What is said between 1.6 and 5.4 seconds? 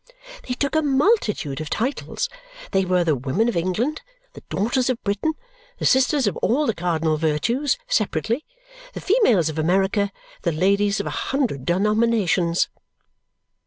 of titles. They were the Women of England, the Daughters of Britain,